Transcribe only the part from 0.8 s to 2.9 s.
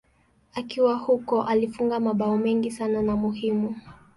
huko alifunga mabao mengi